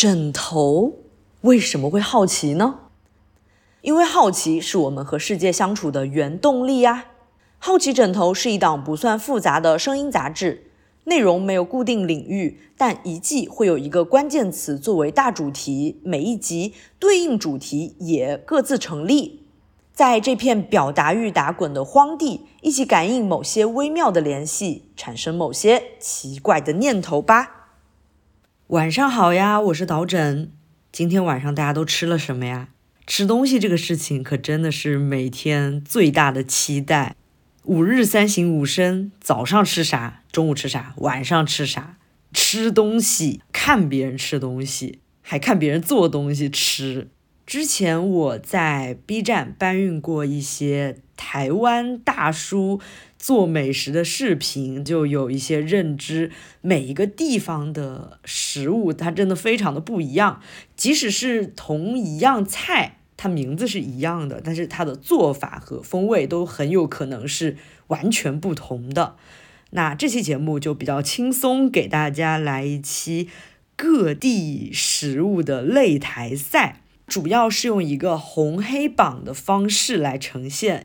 [0.00, 0.92] 枕头
[1.40, 2.82] 为什么会好奇呢？
[3.80, 7.06] 因为好奇是我们和世界相处的原动力呀。
[7.58, 10.70] 好奇枕头是一档不算复杂的声音杂志，
[11.06, 19.48] 内容没有固定领域，但一季会有一个关键词作为大主题，每一集对应主题也各自成立。
[19.92, 27.57] 在这片表达欲打滚的荒地，一起感应某些微妙的联系，产生某些奇怪的念头吧。
[28.68, 30.52] 晚上好呀，我是导枕。
[30.92, 32.68] 今天晚上大家都吃了什么呀？
[33.06, 37.16] 吃东西这个事情可真的是每天最大的期待。
[37.62, 41.96] 五日三省吾身，早上吃啥，中午吃啥，晚上吃啥？
[42.34, 47.08] 吃东西，看别人吃东西，还看别人做东西吃。
[47.46, 52.78] 之前我在 B 站搬运过一些台湾大叔
[53.18, 60.40] 做美食的视频，就有一些认知，每一个地方的食物它真的非常的不一样，
[60.76, 67.56] 即使是同一样菜，它名字是一样的，但是它的做法和风味都很有可能是
[67.88, 69.16] 完全不同的。
[69.70, 73.28] 那这期节目就比较轻松，给大家来一期
[73.76, 76.82] 各地食物的擂台赛。
[77.06, 80.84] 主要是用一个红黑榜的方式来呈现。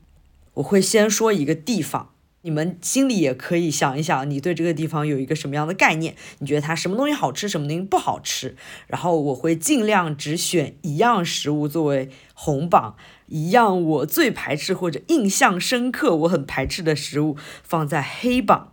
[0.54, 2.13] 我会先说一个地方，
[2.44, 6.14] 你们心里也可以想一想，你对这个地方有一个什么样的概念？
[6.40, 8.54] 你觉得它什么东西好吃，什么东西不好吃？
[8.86, 12.96] 然后我会尽量只选一样食物作为红榜，
[13.28, 18.72] 一样我最排斥或者印象深刻、我很排斥的食物放在黑榜。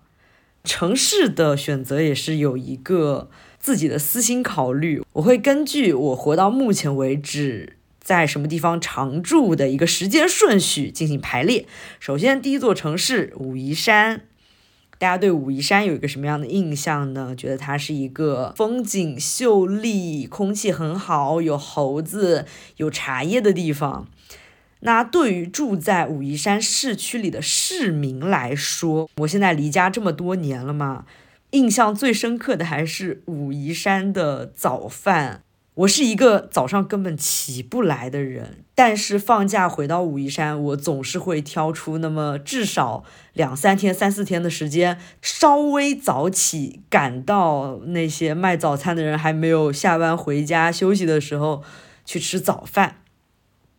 [0.63, 3.29] 城市的选择也是有一个。
[3.57, 11.65] 自己的私心考虑，我会根据我活到目前为止在什么地方常住的一个时间顺序进行排列。
[11.99, 14.21] 首先，第一座城市武夷山，
[14.97, 17.35] 大家对武夷山有一个什么样的印象呢？
[17.35, 22.45] 觉得它是一个风景秀丽、空气很好、有猴子、
[22.77, 24.07] 有茶叶的地方。
[24.81, 31.05] 那对于住在武夷山市区里的市民来说，我现在离家这么多年了嘛。
[31.51, 35.43] 印象最深刻的还是武夷山的早饭。
[35.81, 43.03] 我是一个早上根本起不来的人，但是放假回到武夷山，我总是会挑出那么至少
[43.33, 51.63] 两三天、三四天的时间，稍微早起，赶到那些卖早餐的人还没有下班回家休息的时候
[52.05, 52.97] 去吃早饭。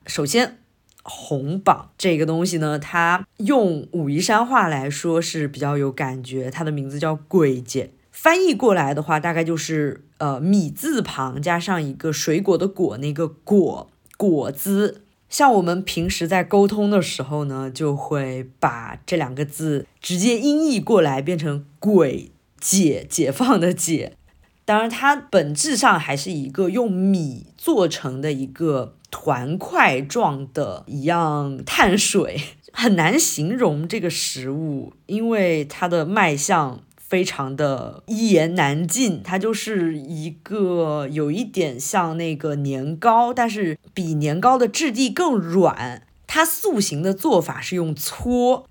[0.07, 0.59] 首先。
[1.05, 6.49] 红榜这个东西呢，它用武夷山话来说是比较有感觉。
[6.49, 15.03] 它的名字叫“鬼节”，翻译过来的话，大概就是呃米字旁加上一个水果的果，那个果果子。
[15.29, 22.31] 像我们平时在沟通的时候呢，就会把这两个字直接音译过来，变成“鬼
[22.61, 24.17] 解”，解放的解。
[24.65, 28.95] 当然，它本质上还是一个用米做成的一个。
[29.15, 32.41] 团块状的一样碳水
[32.73, 36.81] 很难形容这个食物，因为它的卖相
[37.13, 39.21] 非常的一言难尽。
[39.23, 46.07] 它就是一个有一点像那个年糕，但是比年糕的质地更软。
[46.27, 48.65] 它塑形的做法是用搓。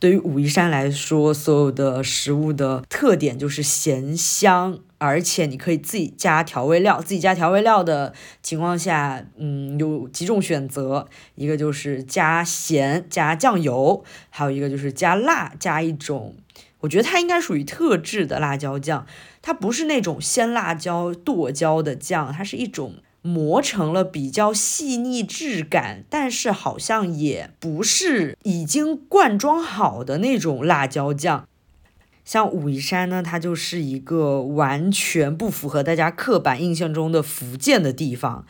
[0.00, 7.00] 对于武夷山来说，所有的食物的特点就是咸香，而且你可以自己加调味料。
[7.00, 8.12] 自己加调味料的
[8.42, 16.34] 情况下，嗯，有几种选择，一个就是加咸加酱油，还有一个就是加辣加一种，
[16.80, 19.06] 我觉得它应该属于特制的辣椒酱，
[19.42, 22.96] 它不是那种鲜辣椒剁椒的酱，它是一种。
[23.20, 31.46] 磨成了比较细腻质感，但是好像也不是已经灌装好的那种辣椒酱。
[32.24, 38.46] 像武夷山呢，它就是一个完全不符合大家刻板印象中的福建的地方，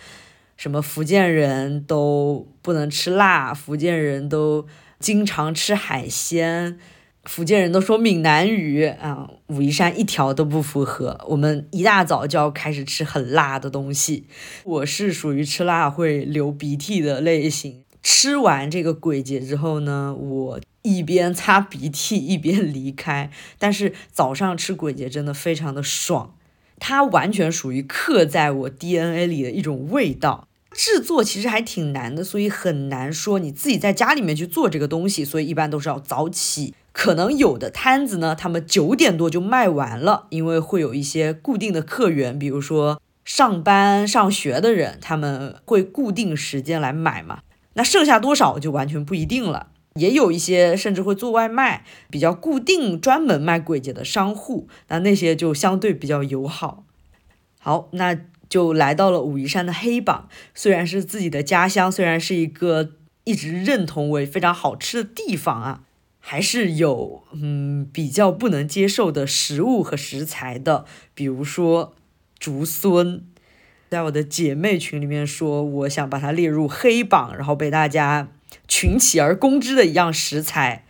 [0.57, 4.67] 什么福建人都不能吃辣，福建人都
[5.01, 6.79] 经常吃海鲜。
[7.29, 11.21] 福建人都说闽南语啊，武夷山一条都不符合。
[11.29, 14.25] 我们一大早就要开始吃很辣的东西。
[14.65, 17.85] 我是属于吃辣会流鼻涕的类型。
[18.03, 23.31] 吃完这个鬼节之后呢，我一边擦鼻涕 一边离开。
[23.59, 26.35] 但是早上吃鬼节真的非常的爽，
[26.81, 30.49] 它完全属于刻在我 DNA 里的一种味道。
[30.73, 35.27] 制作其实还挺难的，所以很难说你自己在家里面去做这个东西。
[35.27, 36.73] 所以一般都是要早起。
[36.99, 47.43] 可能有的摊子呢，他们九点多就卖完了，因为会有一些固定的客源，比如说上班上学的人，他们会固定时间来买嘛。
[47.75, 49.69] 那剩下多少就完全不一定了。
[49.95, 56.83] 也有一些甚至会做外卖，比较固定专门卖鬼节的商户，那那些就相对比较友好。
[57.61, 58.19] 好，那
[58.49, 60.29] 就来到了武夷山的黑榜。
[60.53, 62.91] 虽然是自己的家乡，虽然是一个
[63.23, 65.83] 一直认同为非常好吃的地方啊，
[66.21, 70.85] 还是有嗯比较不能接受的食物和食材的，
[71.15, 71.95] 比如说
[72.39, 73.23] 竹荪。
[73.91, 78.29] 在我的姐妹群里面说，我想把它列入黑榜，然后被大家
[78.67, 80.85] 群起而攻之的一样食材。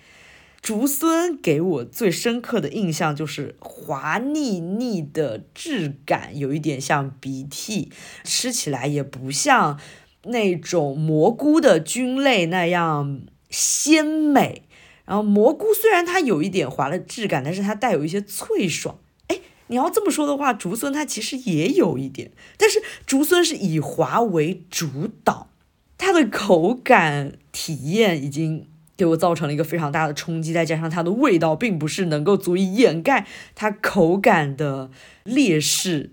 [0.60, 7.92] 竹荪给我最深刻的印象就是滑腻腻的质感，有一点像鼻涕，
[8.24, 9.78] 吃起来也不像
[10.24, 14.64] 那种蘑菇的菌类那样鲜美。
[15.08, 18.98] 然后蘑菇虽然它有一点滑的质感，但是它带有一些脆爽。
[19.28, 25.48] 哎，你要这么说的话，竹荪它其实也有一点，但是竹荪是以滑为主导，
[25.96, 28.68] 它的口感体验已经。
[28.98, 34.90] 给我造成了一个非常大的冲击，再加上它的味道并不是能够足以掩盖它口感的
[35.22, 36.10] 劣势，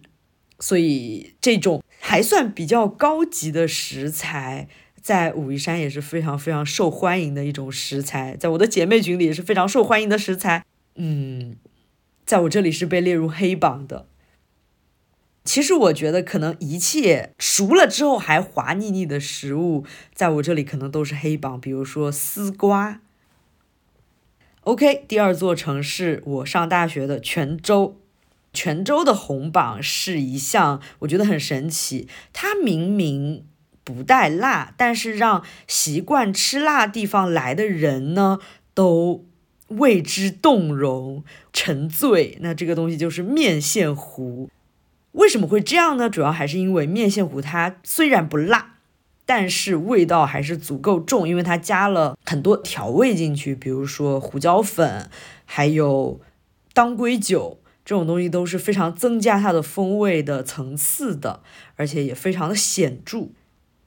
[0.59, 4.67] 所以这种还算比较高级的食材，
[5.05, 10.65] 在武夷山也是非常非常受欢迎的一种食材，在我的姐妹群里也是非常受欢迎的食材。
[10.95, 11.57] 嗯，
[12.25, 14.07] 在我这里是被列入黑榜的。
[15.43, 19.85] 其实我觉得，可能一切熟了之后还滑腻腻的食物，
[20.15, 21.61] 在我这里可能都是黑榜。
[21.61, 22.99] 比如说丝瓜。
[24.61, 27.95] OK，第二座城市，我上大学的泉州。
[28.51, 32.07] 泉州的红榜是一项，我觉得很神奇。
[32.33, 33.45] 它明明
[33.85, 38.39] 不带辣，但是让习惯吃辣地方来的人呢，
[38.73, 39.23] 都
[39.69, 41.23] 为之动容、
[41.53, 42.37] 沉醉。
[42.41, 44.49] 那这个东西就是面线糊。
[45.13, 46.09] 为什么会这样呢？
[46.09, 48.73] 主要还是因为面线糊它虽然不辣，
[49.25, 55.09] 但是味道还是足够重，因为它加了很多调味进去，比如说胡椒粉，
[55.45, 56.19] 还有
[56.73, 61.41] 当归酒这种东西都是非常增加它的风味的层次的，
[61.75, 63.29] 而且也非常的显著。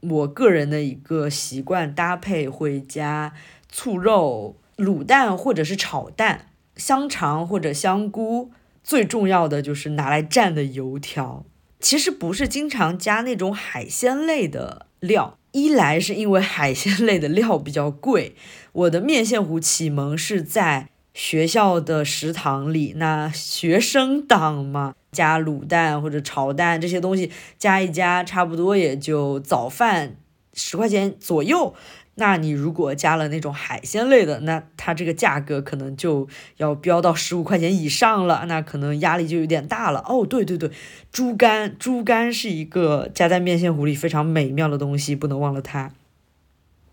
[0.00, 3.32] 我个人的一个习惯搭配会加
[3.68, 8.50] 醋肉、卤蛋或者是炒蛋、香肠或者香菇。
[8.84, 11.44] 最重要的就是拿来蘸的油条，
[11.78, 18.34] 其实不是经常加那种海鲜类的料，一来是因为海鲜类的料比较贵。
[18.72, 20.88] 我的面线糊启蒙是在
[21.19, 30.15] 学校的食堂里，那学生党嘛，加卤蛋或者炒蛋这些东西加一加，差不多也就早饭
[30.55, 31.75] 十块钱左右。
[32.15, 36.29] 那你如果加了那种海鲜类的，那它这个价格可能就
[36.59, 40.05] 要飙到十五块钱以上了，那可能压力就有点大了。
[40.09, 40.70] 哦，对对对，
[41.11, 45.91] 猪肝，猪肝是一个加在面线糊里非常美妙的东西，不能忘了它。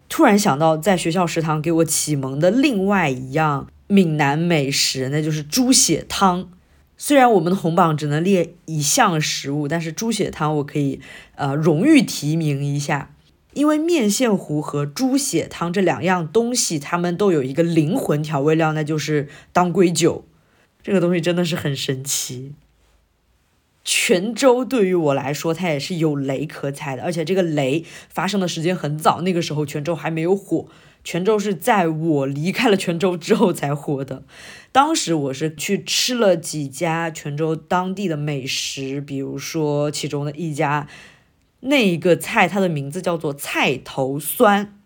[0.09, 6.49] 突然想到，在学校食堂给我启蒙的另外一样闽南美食，那就是猪血汤。
[6.97, 10.99] 虽然我们的红榜只能列一项食物，但是猪血汤我可以
[11.35, 13.11] 呃荣誉提名一下。
[13.53, 20.25] 因为面线糊和猪血汤这两样东西，它们都有一个灵魂调味料，那就是当归酒。
[20.83, 22.53] 这个东西真的是很神奇。
[23.85, 30.67] 泉州对于我来说，它也是有雷可踩的，而且这个雷发生的时间很早，那个时候泉州还没有火。
[31.03, 34.23] 泉州是在我离开了泉州之后才火的。
[34.71, 40.87] 当时我是去吃了几家泉州当地的美食，比如说其中的一家。
[41.61, 44.77] 那一个菜，它的名字叫做菜头酸。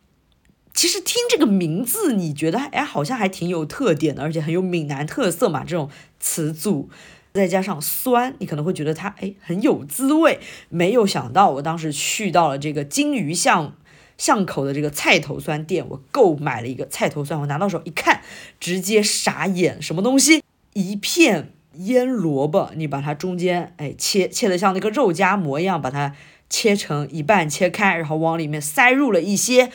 [0.73, 5.65] 其实听这个名字，你觉得哎，好像还挺有特点的，而且很有闽南特色嘛。
[5.65, 5.89] 这种
[6.21, 6.89] 词组
[7.33, 10.39] 再加上酸，你可能会觉得它哎很有滋味。
[10.69, 13.75] 没有想到，我当时去到了这个金鱼巷
[14.17, 18.21] 巷口的这个菜头酸店，我购买了一个菜头酸，我拿到手一看，
[18.59, 20.43] 直接傻眼，什么东西？
[20.73, 26.15] 一片腌萝卜，你把它中间哎切切的像那个肉夹馍一样，把它。
[26.51, 29.69] 切成一半，切开，然后往里面塞入了一些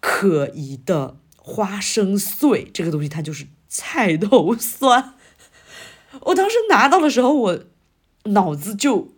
[0.00, 2.66] 可疑的花生碎。
[2.72, 5.12] 这个东西它就是菜头酸。
[6.24, 7.58] 我当时拿到的时候，我
[8.24, 9.08] 脑子就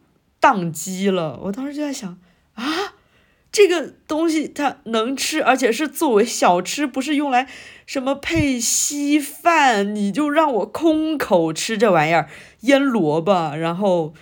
[0.40, 1.40] 宕机了。
[1.44, 2.18] 我当时就在想
[2.54, 2.94] 啊，
[3.50, 7.48] 这个东西它能吃，而且是作为小吃，不是用来
[7.86, 9.94] 什么配稀饭。
[9.94, 12.28] 你就让我空口吃这玩意儿，
[12.60, 14.14] 腌萝卜，然后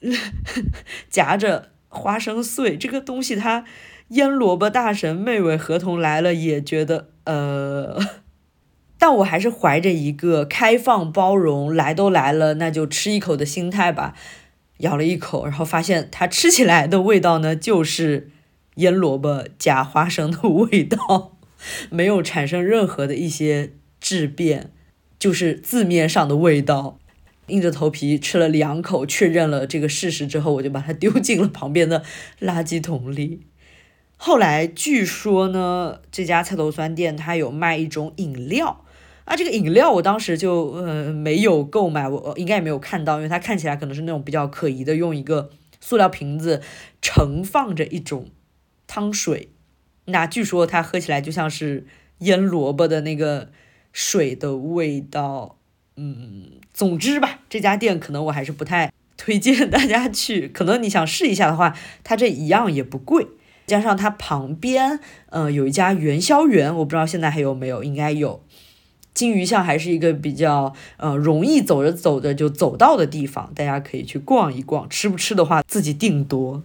[1.08, 1.70] 夹着。
[1.94, 3.66] 花生碎这个东西，它
[4.08, 8.00] 腌萝卜大神妹妹合同来了也觉得呃，
[9.02, 14.14] 但我还是怀着一个开放包容，来都来了，那就吃一口的心态吧。
[14.76, 18.30] 咬了一口，然后发现它吃起来的味道呢，就是
[18.76, 21.32] 腌萝卜加花生的味道，
[21.90, 24.70] 没有产生任何的一些质变，
[25.18, 27.00] 就是字面上的味道。
[27.48, 32.04] 硬着头皮吃了两口，确认了这个事实之后，我就把它丢进了旁边的
[32.40, 33.40] 垃圾桶里。
[34.16, 38.84] 后来据说呢，这家菜头酸店它有卖一种饮料
[39.24, 45.50] 啊，这个饮料我当时就呃没有购买，我应该也没有看到，因为它看起来可能是那种比较可疑的，用一个
[45.80, 46.60] 塑料瓶子
[47.00, 48.30] 盛放着一种
[48.86, 49.50] 汤水。
[50.06, 51.86] 那据说它喝起来就像是
[52.18, 53.50] 腌萝卜的那个
[53.92, 55.58] 水的味道。
[55.94, 60.48] 嗯，总之吧，这家店可能我还是不太推荐大家去。
[60.48, 63.28] 可能你想试一下的话，它这一样也不贵。
[63.66, 64.98] 加上它旁边，
[65.28, 68.42] 呃，有一家元宵园，我不知道现在还有没有，应该有。
[69.14, 74.88] 金鱼巷还是一个比较呃容易走着走着就走到的地方，大家可以去逛一逛。
[74.88, 76.62] 吃不吃的话自己定夺。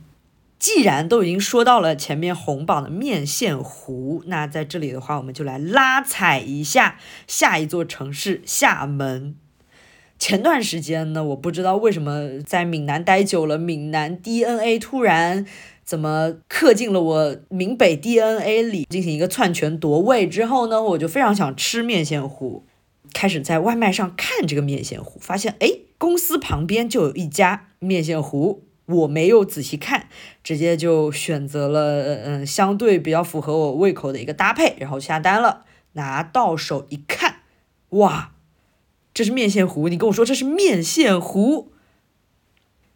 [0.60, 9.36] 既然都已经说到了前面红榜的面线糊，那在这里的话，我们就来拉踩一下下一座城市厦门。
[10.18, 15.46] 前段时间呢，我不知道为什么在闽南待久了，闽南 DNA 突然。
[15.88, 22.66] 怎么刻进了我闽北 DNA 里，进行一个篡权夺位之后呢，我就非常想吃面线糊，
[23.14, 30.10] 开始在外卖上看这个面线糊，发现哎，公司旁边就有一家面线糊，我没有仔细看，
[30.44, 35.64] 直接就选择了嗯相对比较符合我胃口的一个搭配，然后下单了，
[35.94, 37.36] 拿到手一看，
[37.92, 38.34] 哇，
[39.14, 41.72] 这是面线糊，你跟我说这是面线糊。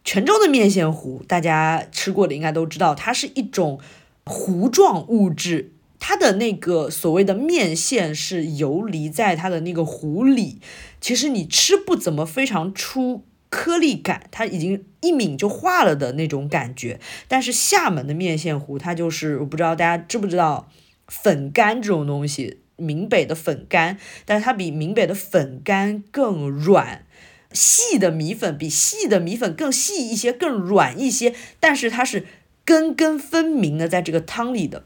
[0.04, 3.78] 泉州的面线糊，大家吃过的应该都知道，它是一种
[4.24, 10.60] 糊状物质，它的那个所谓的面线是游离在它的那个糊里，
[11.00, 16.98] 其实你吃不怎么非常出颗粒感，它已经一抿就化了的那种感觉。
[17.28, 20.68] 但是厦门的面线糊，它就是我不知道大家知不知道
[21.06, 27.04] 粉干这种东西，闽北的粉干，但是它比闽北的粉干更软。
[27.52, 32.26] 细的米粉比细的米粉更细一些，更软一些，但是它是
[32.64, 34.84] 根根分明的在这个汤里的。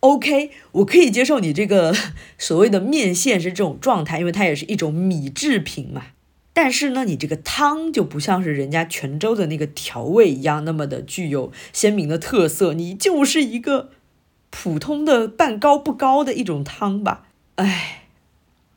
[0.00, 1.94] OK，我可以接受你这个
[2.38, 6.02] 所谓的面线是这种状态，因为它也是一种米制品嘛。
[6.52, 13.90] 但是呢，你这个汤就不像是人家泉州的那个调味一样那么的具有鲜明的特色，你就是一个
[14.50, 17.26] 普通的半高不高的一种汤吧。
[17.56, 18.05] 唉。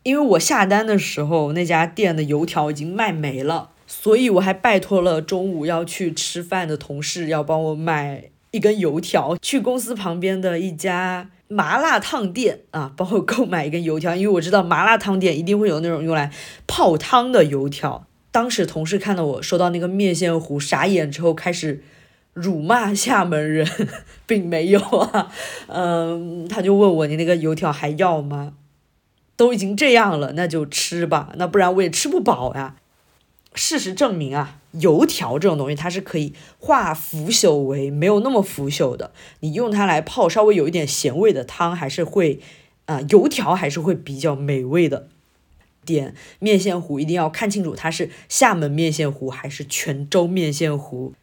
[0.09, 16.31] 因为我下单的时候，那家店的油条已经卖没了，所以我还拜托了中午要去吃饭的同事，要帮我买一根油条，去公司旁边的一家麻辣烫店啊，帮我购买一根油条，因为我知道麻辣烫店一定会有那种用来
[16.65, 18.07] 泡汤的油条。
[18.31, 21.83] 当时同事看到我收到那个面线糊，傻眼之后开始
[22.33, 23.67] 辱骂厦门人，
[24.25, 25.31] 并没有啊，
[25.67, 28.53] 嗯，他就问我你那个油条还要吗？
[29.39, 32.75] 都已经这样了，那就吃吧，那不然我也吃不饱呀。
[33.55, 39.13] 事实证明啊，油条这种东西它是可以化腐朽为没有那么腐朽的。
[39.39, 42.41] 你用它来泡稍微有一点咸味的汤，还是会
[42.85, 45.07] 啊，油条还是会比较美味的。
[45.85, 51.13] 点面线糊一定要看清楚它是厦门面线糊还是泉州面线糊。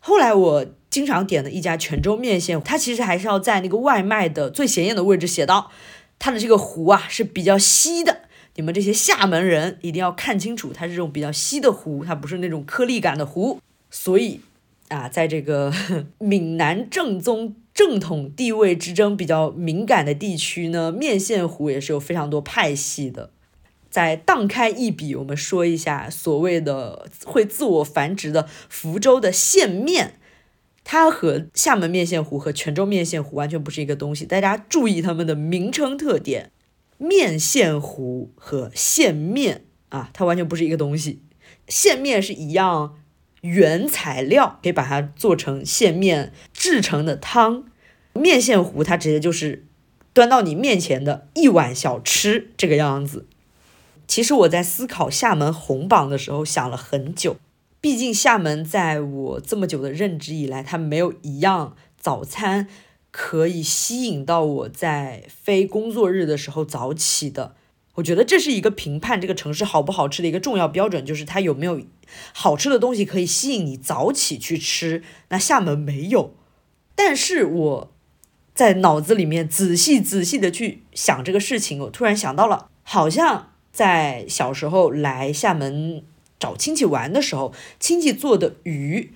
[0.00, 5.70] 后来我经常点的一家泉州面线，它其实还是要在那个外卖的最显眼的位置写到。
[6.18, 8.22] 它的这个糊啊是比较稀的，
[8.56, 13.60] 你们这些厦门人一定要看清楚，它是这种比较稀的糊，它不是那种颗粒感的糊。
[13.90, 14.40] 所以
[14.88, 15.72] 啊，在这个
[16.18, 23.30] 闽南正宗正统地位之争比较敏感的地区呢，面线糊也是有非常多派系的。
[23.90, 30.17] 再荡开一笔，我们说一下所谓的会自我繁殖的福州的线面。
[30.90, 36.50] 它和厦门面线糊和泉州面线糊完全不是一个东西，大家注意它们的名称特点。
[36.96, 41.20] 面线糊和线面啊，它完全不是一个东西。
[41.68, 42.96] 线面是一样
[43.42, 47.64] 原材料，可以把它做成线面制成的汤。
[48.14, 49.66] 面线糊它直接就是
[50.14, 53.26] 端到你面前的一碗小吃这个样子。
[54.06, 57.36] 其实我在思考厦门红榜的时候想了很久。
[57.80, 62.66] 毕竟厦门在我这么久的认知以来，它没有一样早餐
[63.12, 67.54] 可以吸引到我在非工作日的时候早起的。
[67.94, 71.80] 我觉得这是一个评判这个城市好不好吃的一个重要标准，就是它有没有
[72.32, 75.02] 好吃的东西可以吸引你早起去吃。
[75.28, 76.34] 那厦门没有，
[76.94, 77.92] 但是我
[78.54, 86.02] 在脑子里面仔细仔细的去想这个事情，我突然想到了，好像在小时候来厦门。
[86.38, 89.12] 找亲戚玩的时候，亲戚做的鱼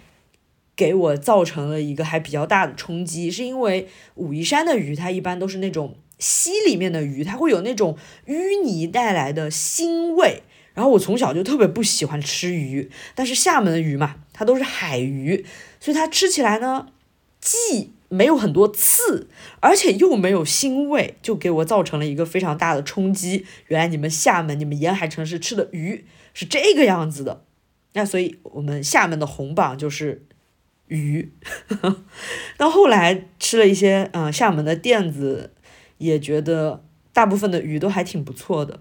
[0.74, 10.42] 给我造成了一个还比较大的冲击，是因为武夷山的鱼它一般都是那种溪里面的鱼，它会有那种淤泥带来的腥味。
[10.74, 15.44] 然后我从小就特别不喜欢吃鱼，但是厦门的鱼嘛，它都是海鱼，
[15.78, 16.86] 所以它吃起来呢，
[17.38, 19.28] 既没有很多刺，
[19.60, 23.44] 而且又没有腥味，就给我造成了一个非常大的冲击。
[23.66, 27.44] 原来你们厦门、你们沿海城市吃的鱼是这个样子的，
[27.92, 30.26] 那所以我们厦门的红榜就是
[30.86, 31.32] 鱼。
[32.56, 35.52] 到后来吃了一些嗯厦门的店子，
[35.98, 38.80] 也觉得大部分的鱼都还挺不错的。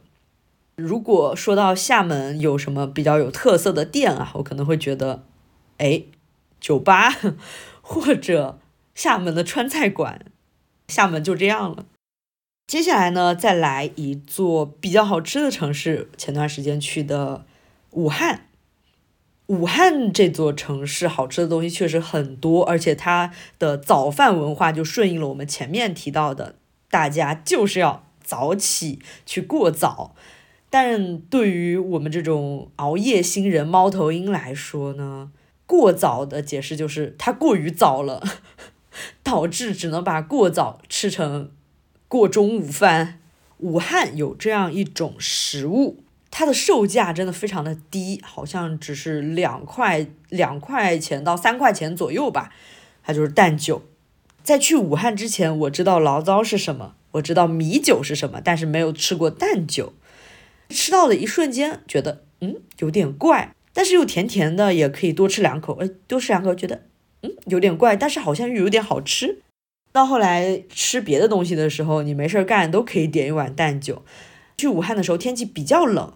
[0.75, 5.25] 如果说到厦门有什么比较有特色的店啊，我可能会觉得，
[5.77, 6.03] 哎，
[6.59, 7.09] 酒吧
[7.81, 8.59] 或者。
[8.93, 10.25] 厦门的川菜馆，
[10.89, 11.85] 厦门就这样了。
[12.71, 16.09] 接下来呢，再来一座比较好吃的城市。
[16.15, 17.43] 前段时间去的
[17.89, 18.47] 武汉，
[19.47, 26.55] 武汉这座城市好吃的东西确实很多，而且它的早饭文化就顺应了我们前面提到的，
[26.89, 30.15] 大家就是要早起去过早。
[30.69, 35.33] 但对于我们这种熬夜新人猫头鹰来说呢，
[35.65, 38.23] 过早的解释就是它过于早了。
[39.23, 41.51] 导致只能把过早吃成
[42.11, 43.19] 过中午饭。
[43.59, 52.51] 武汉有这样一种食物，它的售价真的非常的低，好像只是两块两块钱到三块钱左右吧。
[53.01, 53.83] 它就是蛋酒。
[54.43, 59.93] 在去武汉之前，我知道醪糟是什么，我知道米酒是什么，但是没有吃过蛋酒。
[60.67, 65.77] 吃到的一瞬间，觉得嗯有点怪，但是又甜甜的，也可以多吃两口。
[65.81, 66.81] 哎，多吃两口，觉得。
[67.21, 69.41] 嗯，有点怪，但是好像又有点好吃。
[69.91, 74.03] 到后来吃别的东西的时候，你没事儿干都可以点一碗蛋酒。
[74.57, 76.13] 去武汉的时候天气比较冷，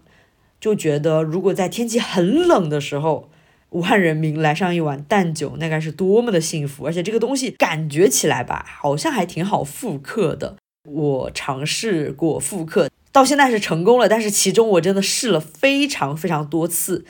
[0.59, 3.29] 就觉得如果在天气很冷的时候，
[3.71, 6.85] 武汉人民来上一碗蛋酒，那该是多么的幸福。
[6.85, 10.55] 而且这个东西感觉起来吧，好像还挺好复刻的。
[10.87, 17.03] 我尝试过复刻，到现在是成功了，但是其中我真的试了非常非常多次。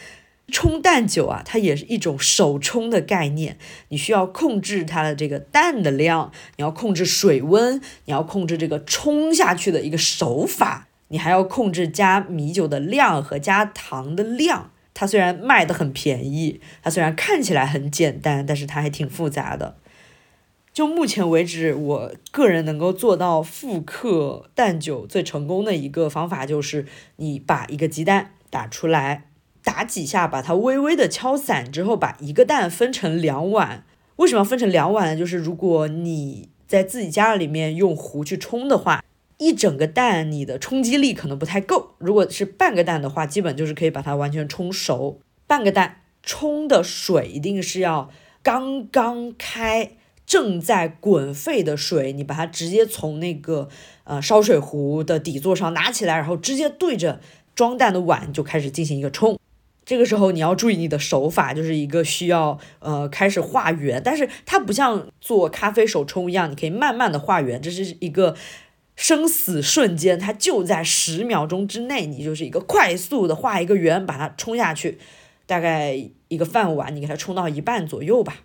[0.52, 3.58] 冲蛋酒啊，它也是一种手冲的概念，
[3.90, 14.72] 你需要控制它的这个蛋的量，你要控制水温，你要控制这个冲下去的一个手法，你还要控制加米酒的量和加糖的量。
[14.94, 19.75] 它虽然卖的很便宜，它虽然看起来很简单，但是它还挺复杂的。
[20.72, 29.29] 就目前为止，我个人能够做到复刻蛋酒最成功的一个方法，就是你把一个鸡蛋打出来。
[29.66, 33.84] 打几下，把它微微的敲散之后，把一个蛋分成两碗。
[34.18, 35.18] 为什么要分成两碗呢？
[35.18, 39.04] 就是如果你在自己家里面用壶去冲的话，
[39.38, 41.96] 一整个蛋你的冲击力可能不太够。
[41.98, 45.20] 如果是半个蛋的话，基本就是可以把它完全冲熟。
[45.48, 48.10] 半个蛋冲的水一定是要
[48.42, 49.92] 刚刚开、
[50.25, 53.68] 正在滚沸的水，你把它直接从那个
[54.06, 57.20] 呃烧水壶的底座上拿起来，然后直接对着
[57.54, 59.38] 装蛋的碗就开始进行一个冲。
[59.86, 68.36] 这个时候你要注意你的手法，就是一个需要呃开始画圆，但是它不像做咖啡手冲一样，你可以慢慢的画圆，这是一个
[68.96, 74.98] 生死瞬间，它就在十秒钟之内，你就是一个快速的画一个圆，把它冲下去，
[75.46, 75.96] 大概
[76.30, 78.38] 一个饭碗，你给它冲到一半左右吧。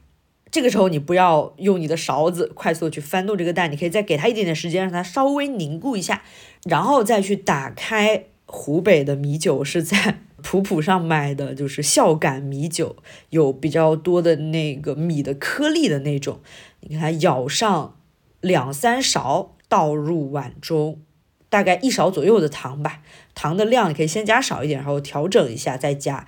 [0.50, 6.22] 这个时候你不要用你的勺子快速的去翻动这个蛋，你可以再给它一点点时间，让它稍微凝固一下，
[6.64, 10.18] 然后再去打开湖北的米酒是在。
[10.42, 12.96] 普普上买的就是孝感米酒，
[13.31, 16.40] 有比较多的那个米的颗粒的那种，
[16.81, 17.96] 你给它舀上
[18.40, 21.00] 两三勺，倒入碗中，
[21.48, 23.03] 大概一勺左右的糖吧，
[23.35, 26.26] 糖的量你可以先加少一点，然后调整一下再加，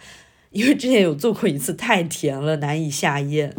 [0.51, 3.55] 因为之前有做过一次太甜了，难以下咽。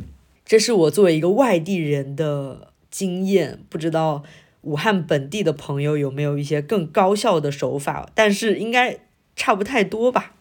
[0.46, 4.24] 这是我作为一个外地人的经验，不知道
[4.62, 9.00] 武汉本地的朋友有没有一些更高效的手法，但是应该
[9.36, 10.33] 差不太多吧。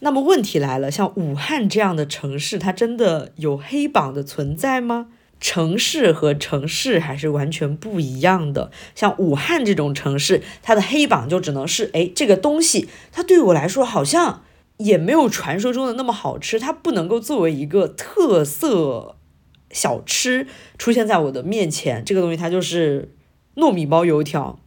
[0.00, 5.08] 那么问题来了，像武汉这样的城市，它真的有黑榜的存在吗？
[5.38, 8.70] 城市和城市还是完全不一样的。
[8.94, 14.42] 像武汉这种城市，它的黑榜就只能是，哎，这个东西它对我来说好像
[14.76, 19.16] 也没有传说中的那么好吃，它不能够作为一个特色
[19.70, 22.04] 小吃出现在我的面前。
[22.04, 23.14] 这个东西它就是
[23.56, 24.58] 糯米包油条。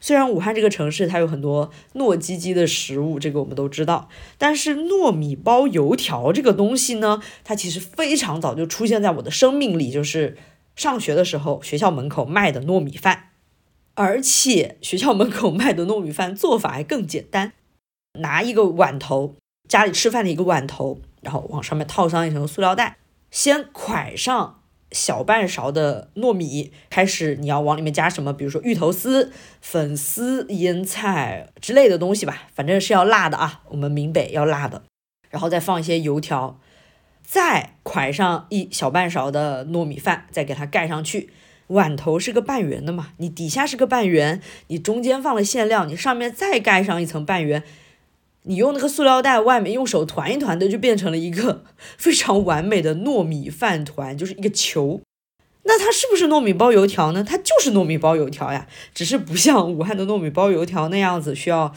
[0.00, 10.36] 虽然武汉这个城市它有很多糯叽叽的食物，这个我们都知道，但是糯米包油条这个东西呢，它其实非常早就出现在我的生命里，就是
[10.76, 13.30] 上学的时候学校门口卖的糯米饭，
[13.94, 17.52] 而且学校门口卖的糯米饭做法还更简单，
[18.20, 19.34] 拿一个碗头，
[19.68, 22.98] 家里吃饭的一个碗头，然后往上面套上一层塑料袋，
[23.30, 24.57] 先蒯上
[24.92, 28.32] 小半勺的糯米，开始你要往里面加什么？
[28.32, 33.62] 比如说芋头丝、粉丝、腌菜之类的东西吧，反正是要辣的啊。
[33.68, 34.82] 我们闽北要辣的，
[35.30, 36.58] 然后再放一些油条，
[37.22, 41.30] 再蒯上一小半勺的糯米饭，再给它盖上去。
[41.66, 47.62] 碗头是个半圆的嘛，你底下是个半圆，你中间放了馅料，你上面再盖上一层半圆。
[48.48, 51.64] 你用那个塑料袋，外面用手团一团的，就变成了一个
[51.98, 55.02] 非常完美的糯米饭团，就是一个球。
[55.64, 57.22] 那它是不是糯米包油条呢？
[57.22, 61.74] 它就是糯米包油条呀，只是不像武汉的糯米包油条那样子，需要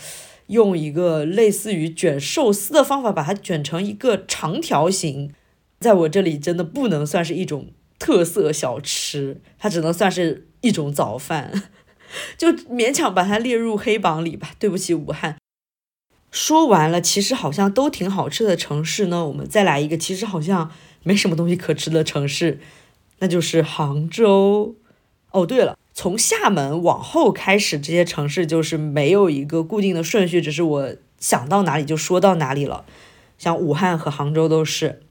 [0.47, 5.33] 用一个类似于卷寿司的方法把它卷成一个长条形。
[5.81, 11.51] 在我这里，真的不能算是一种特色小吃，它只能算是一种早饭，
[12.37, 14.51] 就勉强把它列入黑榜里吧。
[14.57, 15.35] 对不起，武汉。
[16.31, 19.27] 说完了，其实好像都挺好吃的城市呢。
[19.27, 20.71] 我们再来一个，其实好像
[21.03, 22.59] 没什么东西可吃的城市，
[23.19, 24.75] 那就是杭州。
[25.31, 32.85] 哦，对了，从厦门往后开始，这些城市就是没有一个固定的顺序，只是我想到哪里就说到哪里了。
[33.37, 35.01] 像武汉和杭州都是。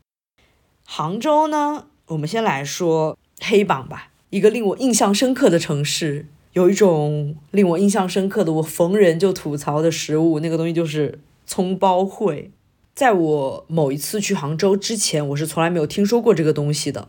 [0.85, 4.11] 杭州呢，我们先来说黑榜吧。
[4.31, 6.27] 一个令我印象深刻的城市。
[6.53, 12.51] 有一种令我印象深刻的，我逢人就吐槽的食物，那个东西就是葱包烩。
[12.93, 17.09] 在我某一次去杭州之前，我是从来没有听说过这个东西的，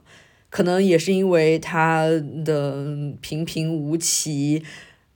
[0.51, 2.05] 可能也是因为它
[2.45, 4.63] 的平平无奇，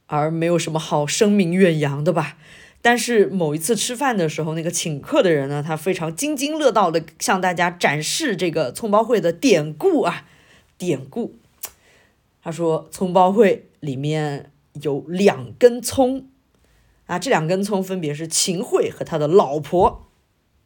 [0.08, 2.38] 而没有什么好声名远扬的吧。
[2.82, 10.26] 但是某一次吃饭的时候，那个请客的人呢，他非常津津乐道的向大家展示这个葱包烩的典故啊，
[10.80, 11.36] 典故。
[12.42, 13.60] 他说葱包烩。
[13.86, 16.28] 里面有两根葱
[17.06, 20.08] 啊，这两根葱分别是秦桧和他的老婆。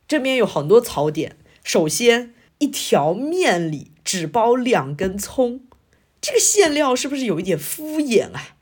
[0.07, 1.37] 这边有很多槽点。
[1.63, 5.61] 首先，一条面里只包两根葱，
[6.19, 8.55] 这个馅料是不是有一点敷衍啊？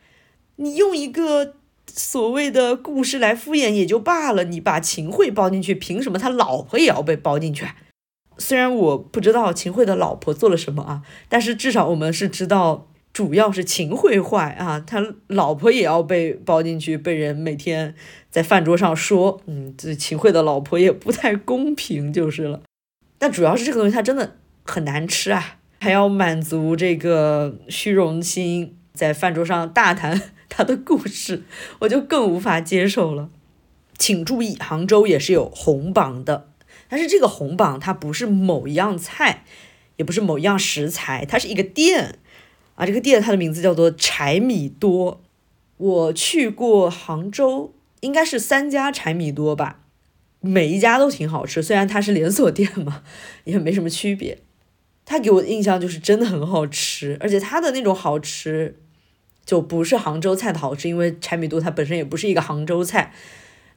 [0.57, 1.53] 你用一个
[1.85, 7.67] 所谓的故事来敷衍也就罢了，你把秦桧包进去，凭什么他老婆也要被包进去？
[8.39, 12.87] 虽然我不知道秦桧的老婆做了什么啊，但是至少我们是知道。
[13.17, 17.95] 主要是秦桧坏啊，他老婆也要被包进去，被人每天
[18.29, 22.61] 在饭桌上说，嗯，这秦桧的老婆也不太公平就是了。
[23.17, 31.41] 但主要是这个东西它真的很难吃啊，还要满足这个虚荣心，在饭桌上大谈他的故事，
[31.79, 33.31] 我就更无法接受了。
[33.97, 36.49] 请注意，杭州也是有红榜的，
[36.87, 39.43] 但是这个红榜它不是某一样菜，
[39.95, 42.19] 也不是某一样食材，它是一个店。
[42.77, 45.19] 啊，这个店它的名字叫做柴米多。
[45.77, 49.79] 我去过杭州，应该是三家柴米多吧，
[50.39, 51.61] 每一家都挺好吃。
[51.61, 53.03] 虽然它是连锁店嘛，
[53.45, 54.37] 也没什么区别。
[55.05, 58.75] 它给我的印象就是真的很好吃，而且它的那种好吃，
[59.45, 63.13] 就不是杭州菜的好吃，因为柴米多它本身也不是一个杭州菜，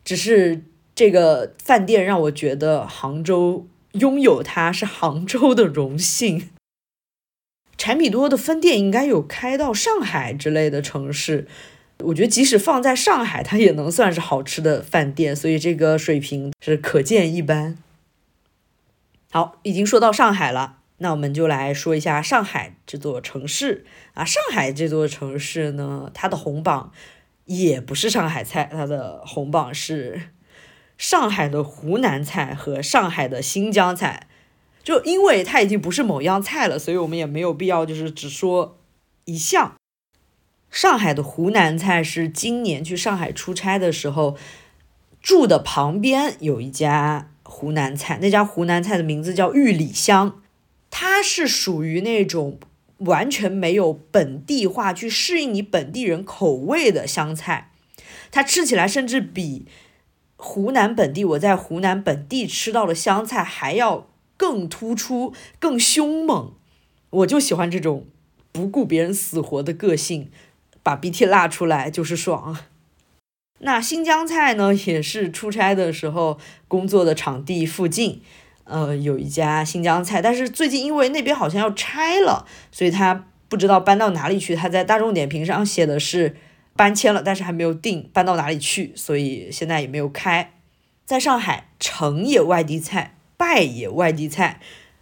[0.04, 0.62] 只是
[0.94, 6.50] 这个饭店让我觉得杭州拥有它是杭州的荣幸。
[7.80, 11.48] 柴米多的分店应该有开到上海之类的城市，
[12.00, 17.78] 我觉得即使放在上海，它也能算是好吃的饭店，所以这个水平是可见一斑。
[19.30, 24.26] 好，已经说到上海了，那我们就来说一下上海这座城市啊。
[24.26, 26.92] 上海这座城市呢，它的红榜
[27.46, 30.20] 也不是上海菜，它的红榜是
[30.98, 34.26] 上海的湖南菜和上海的新疆菜。
[34.82, 38.78] 就因为它已经不是某样菜了，所以我们也没有必要就是只说
[39.26, 39.74] 一项。
[40.70, 44.36] 上海的湖南菜是今年去上海出差的时候
[45.20, 50.40] 住的旁边有一家湖南菜，那家湖南菜的名字叫玉里香，
[50.90, 52.58] 它是属于那种
[52.98, 57.72] 完全没有本地化去适应你本地人口味的湘菜，
[58.30, 59.66] 它吃起来甚至比
[60.36, 64.06] 湖南本地我在湖南本地吃到的湘菜还要。
[64.40, 66.54] 更突出、更凶猛，
[67.10, 68.06] 我就喜欢这种
[68.52, 70.30] 不顾别人死活的个性，
[70.82, 72.56] 把鼻涕拉出来就是爽。
[73.58, 78.22] 那新疆菜呢，也是出差的时候工作的场地附近，
[78.64, 84.56] 呃，有一家新疆菜，但是最近因为那边好像要拆了，所以他不知道搬到哪里去。
[84.56, 86.34] 他在大众点评上写的是
[86.74, 90.54] 搬迁了，但是还没有定搬到哪里去，所以现在也没有开。
[91.04, 93.16] 在上海，成也外地菜。
[93.40, 94.60] 败也外地菜，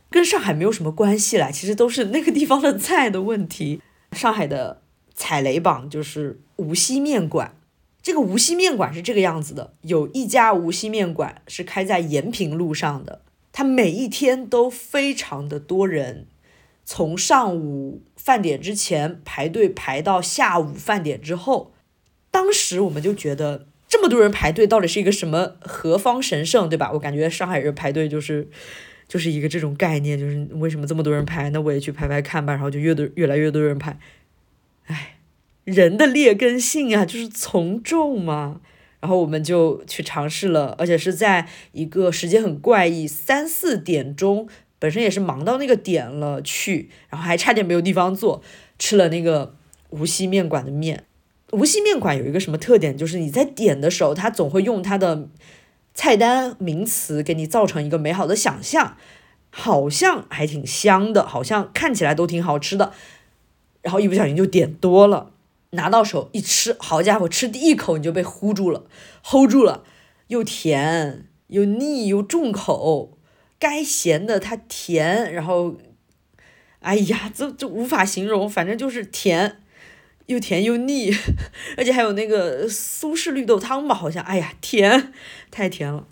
[0.08, 3.82] 跟上海没有什么关系啦，其实都是那个地方的菜的问题。
[4.12, 4.80] 上海的
[5.12, 7.56] 踩雷榜就是无锡面馆，
[8.00, 16.28] 这个无锡面馆是这个样子的，有一家无锡面馆是开在延平路上的，它每一天都非常的多人，
[16.84, 21.72] 从上午饭点之前排队排到下午饭点之后，
[22.30, 26.92] 当时我们就觉得这么多人排队到底是一个什么何方神圣，对吧？
[26.92, 28.46] 我感觉上海人排队就是
[29.08, 33.98] 就是一个这种概念，就是为什么这么多人排，那我也去排排看吧，然后就越多越来越多人排，
[34.86, 35.16] 哎，
[35.64, 38.60] 人的劣根性啊，就是从众嘛。
[39.00, 44.48] 然后我们就去尝试了，而且是在一个时间很怪异，三四点钟，
[44.80, 48.42] 本身也是忙到那个点了去，然后还差点没有地方坐，
[48.76, 49.54] 吃了那个
[49.90, 51.04] 无锡面馆的面。
[51.52, 55.28] 无锡面馆有一个什么特点，就是你在点的时候，它总会用它的
[55.94, 58.96] 菜单名词给你造成一个美好的想象，
[59.50, 62.92] 好像还挺香的，好像看起来都挺好吃的，
[63.82, 65.32] 然后一不小心就点多了。
[65.70, 68.84] 拿到手一吃，好家伙，吃第一口你就被唬住了
[69.22, 69.84] ，hold 住了，
[70.28, 73.18] 又甜又腻又重口，
[73.58, 75.76] 该咸的它甜，然后，
[76.80, 79.60] 哎呀，这这无法形容，反正就是甜，
[80.28, 81.10] 又甜又腻，
[81.76, 85.12] 而且还有那个苏式绿豆汤吧，好像，哎呀，甜，
[85.50, 86.06] 太甜了。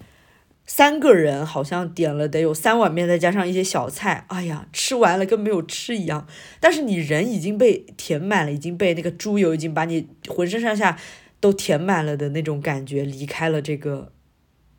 [0.69, 6.27] 三个人好像点了得有三碗面，再加上一些小菜，哎呀，吃完了跟没有吃一样。
[6.59, 10.99] 但是你人已经被填满了，已经被那个猪油已经把你浑身上下
[11.39, 14.11] 都填满了的那种感觉，离开了这个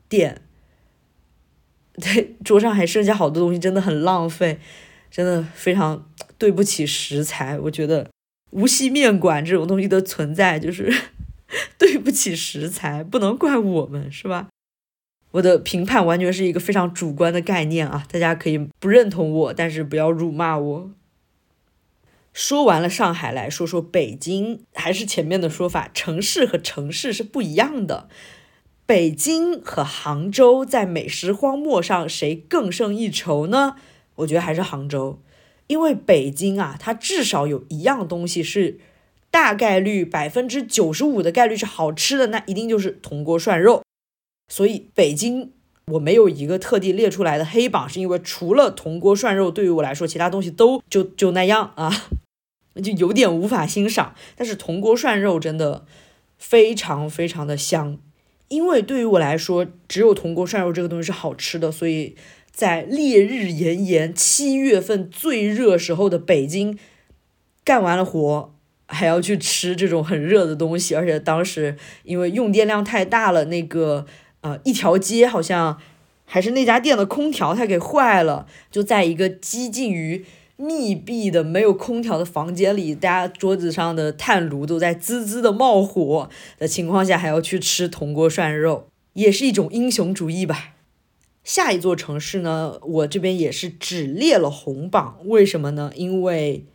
[0.10, 0.42] 店。
[2.02, 4.60] 对，桌上还剩下好多东西，真的很浪费，
[5.10, 7.58] 真的非常对不起食材。
[7.60, 8.10] 我觉得
[8.52, 10.94] 无锡面馆这种东西的存在，就是
[11.78, 14.48] 对不起食材，不能怪我们，是吧？
[15.32, 20.92] 我的评判完全是一个非常主观的概念啊，大家可以不认同我，但是不要辱骂我。
[22.34, 28.08] 说完了上海，来说说北京，还是前面的说法，城市和城市是不一样的。
[28.86, 33.76] 北京和杭州在美食荒漠上谁更胜一筹呢？
[34.16, 35.20] 我觉得还是杭州，
[35.68, 38.80] 因为北京啊，它至少有一样东西是
[39.30, 43.84] 大概率百分之九十五的概率是好吃的，那一定就是铜锅涮肉。
[44.50, 45.52] 所以北京
[45.88, 51.92] 我没有一个特地列出来的黑榜，是因为除了铜锅涮肉，对于我来说，其他东西都就就那样啊，
[52.82, 54.16] 就有点无法欣赏。
[54.36, 55.86] 但是铜锅涮肉真的
[56.38, 57.98] 非常非常的香，
[58.48, 61.70] 因为对于我来说，只有铜锅涮肉这个东西是好吃的。
[61.72, 62.16] 所以
[62.58, 66.76] 在烈日炎炎七月份最热时候的北京，
[67.64, 68.56] 干完了活
[68.88, 74.08] 还要去吃这种很热的东西，而且当时因为用电量太大了，那个。
[74.42, 75.80] 呃，一条街好像
[76.24, 90.76] 还是那家店的空调它给坏了，就在一个接近于密闭的没有空调的房间里，大家桌子上的炭炉都在滋滋的冒火的情况下，还要去吃铜锅涮肉，也是一种英雄主义吧。
[91.48, 95.94] 下一座城市呢，我这边也是只列了红榜，为什么呢？
[95.96, 96.66] 因为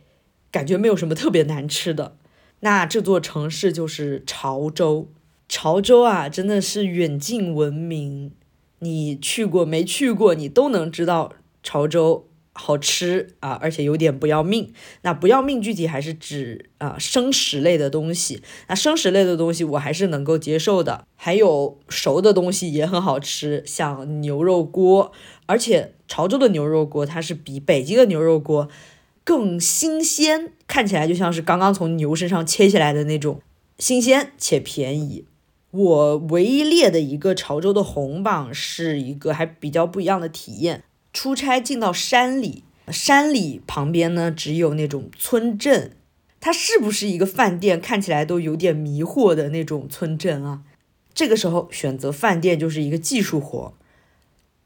[0.49, 2.17] 感觉没有什么特别难吃的。
[2.61, 5.09] 那这座城市就是潮州。
[5.47, 8.31] 潮州啊，真的是远近闻名。
[8.79, 14.71] 你去过没去过，你都能知道潮州好吃啊，而且有点不要命。
[15.01, 18.41] 那不要命具体还是指啊生食类的东西。
[18.67, 21.05] 那生食类的东西我还是能够接受的。
[21.15, 25.11] 还有熟的东西也很好吃，像牛肉锅。
[25.45, 28.69] 而且潮州的牛肉锅它是比北京的牛肉锅
[29.23, 33.41] 更新鲜，看起来就像是刚刚从牛身上切下来的那种
[33.79, 35.25] 新鲜且便宜。
[35.71, 40.83] 我唯一列的一个潮州的红榜是一个还比较不一样的体验。
[41.13, 45.95] 出差进到山里，山里旁边呢只有那种村镇，
[46.41, 50.63] 它是不是一个饭店，看起来都有点迷惑的那种村镇啊。
[51.13, 53.73] 这个时候选择饭店就是一个技术活，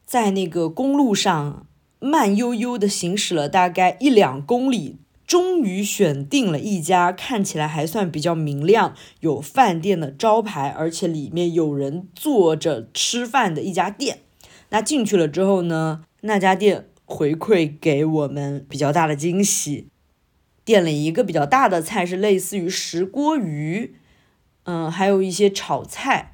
[0.05, 1.67] 在那个公路上
[1.99, 4.95] 慢悠悠的行驶了大概一两公里。
[5.27, 14.19] 终于选定了一家看起来还算比较明亮、有饭店的招牌，而且里面有人坐着吃饭的一家店。
[14.69, 19.88] 那进去了之后呢，那家店回馈给我们比较大的惊喜，
[20.65, 23.95] 点了一个比较大的菜，是类似于石锅鱼，
[24.63, 26.34] 嗯，还有一些炒菜。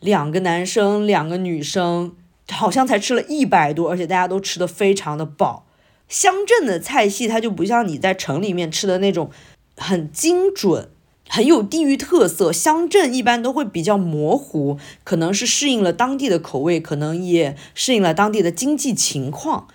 [0.00, 2.14] 两个男生，两个女生，
[2.50, 5.66] 好像才吃了一百多，而且大家都吃的非常的饱。
[6.06, 9.30] 乡镇的菜系，它就不像你在城里面吃的那种
[9.76, 10.90] 很精准、
[11.28, 12.52] 很有地域特色。
[12.52, 19.68] 乡镇一般都会比较模糊，可能是适应了当地的口味，可能也适应了当地的经济情况。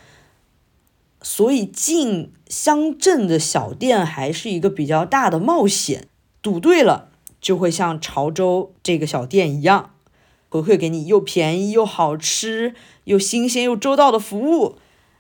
[1.21, 6.07] 所以进乡镇的小店还是一个比较大的冒险。
[6.41, 7.09] 赌对了，
[7.39, 9.91] 就会像潮州这个小店一样，
[10.49, 14.77] 回馈给你又便宜又好吃又新鲜又周到的服务。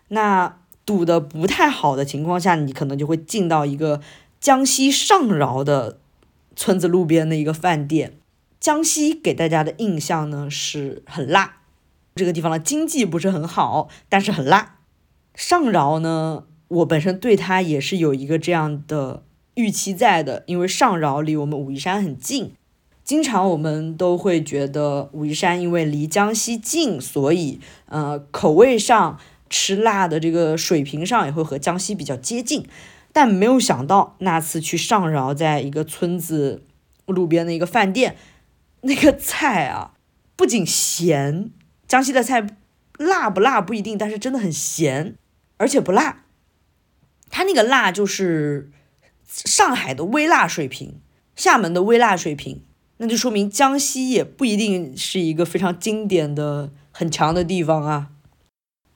[0.07, 0.57] 那。
[0.83, 4.01] 赌得不太好的情况下，你可能就会进到一个
[4.41, 5.99] 江西上饶的
[6.61, 8.19] 村子路边的一个饭店。
[8.59, 11.55] 江西给大家的印象呢是很辣，
[12.13, 14.75] 这个地方的经济不是很好，但是很辣。
[15.33, 19.23] 上饶呢，我本身对它也是有一个这样的
[19.55, 22.51] 预期在的，因为上饶离我们武夷山很近，
[23.03, 29.17] 经常我们都会觉得武夷山因为离江西近，所以呃口味上
[29.49, 32.67] 吃辣的这个水平上也会和江西比较接近。
[33.13, 36.63] 但没有想到那次去上饶，在一个村子
[37.05, 38.15] 路边的一个饭店。
[38.81, 39.93] 那个菜啊，
[40.35, 41.51] 不仅咸，
[41.87, 42.47] 江西的菜
[42.97, 45.15] 辣不辣不一定，但是真的很咸，
[45.57, 46.23] 而且不辣。
[47.29, 48.71] 它那个辣就是
[49.27, 50.99] 上海的微辣水平，
[51.35, 52.63] 厦门的微辣水平，
[52.97, 58.09] 那就说明江西也不一定是一个非常经典的很强的地方啊。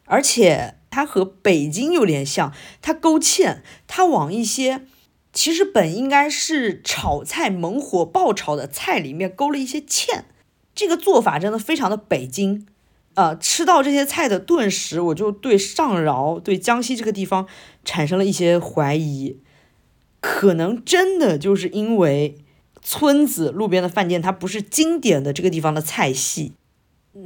[0.05, 4.85] 而且它和北京有点像，它勾芡，它往一些。
[5.33, 10.21] 其实本应该是炒菜猛火爆炒的菜里面勾了一些芡，
[10.73, 12.65] 这个做法真的非常的北京。
[13.15, 17.45] 呃，吃到这些菜的顿时，我就对上饶、对江西这个地方
[17.83, 19.41] 产生了一些怀疑。
[20.21, 22.37] 可能真的就是因为
[22.81, 26.53] 村子路边的饭店，它不是经典的这个地方的菜系，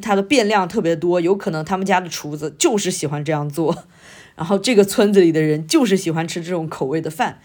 [0.02, 3.86] 它的变量特别多，有可能他们家的厨子就是喜欢这样做，
[4.36, 7.39] 然后这个村子里的人就是喜欢吃这种口味的饭。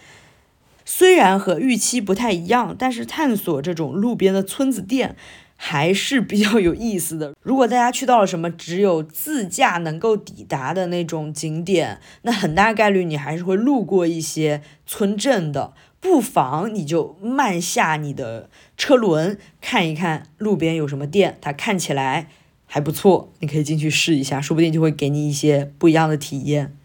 [0.85, 5.17] 虽然和预期不太一样，但是探索这种路边的村子店
[5.57, 7.33] 还是比较有意思的。
[7.43, 15.73] 如果大家去到了什么只有自驾能够抵达的那种景点，那很大概率你还是会路过一些村镇的。
[16.05, 22.29] 不妨你就慢下你的车轮，看一看路边有什么店，它看起来
[22.67, 26.77] 还不错，你可以进去试一下，说不定就会给你一些不一样的体验。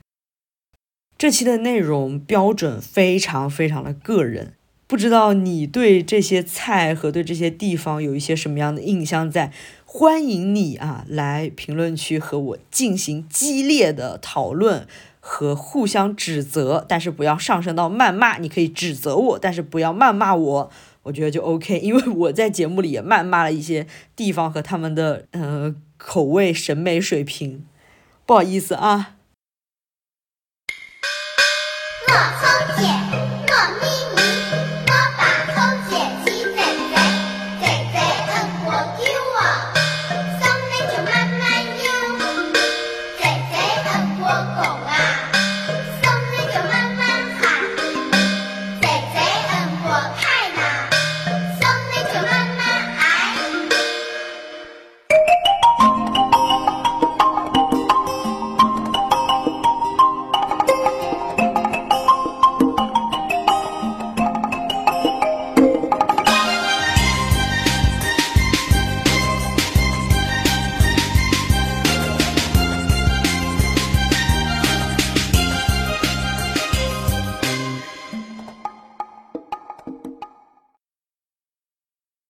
[1.18, 4.54] 这期的内容标准非常非常的个人，
[4.88, 9.52] 不知道你对这些菜和对这些地方有一些什么样的印象在？
[9.84, 14.88] 欢迎你啊来评论区和我进行激烈的讨论
[15.20, 18.38] 和互相指责，但是不要上升到谩骂。
[18.38, 20.72] 你可以指责我，但是不要谩骂我，
[21.04, 21.80] 我觉得就 OK。
[21.80, 27.66] 因为我在节目里也谩骂了一些地方和他们的呃口味审美水平，
[28.26, 29.16] 不好意思啊。